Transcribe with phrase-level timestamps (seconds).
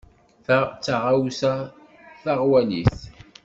[0.45, 1.53] Ta d taɣawsa
[2.23, 2.99] taɣwalit.